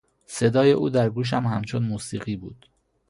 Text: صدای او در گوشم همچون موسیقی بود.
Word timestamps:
صدای 0.25 0.71
او 0.71 0.89
در 0.89 1.09
گوشم 1.09 1.45
همچون 1.47 1.83
موسیقی 1.83 2.35
بود. 2.35 2.69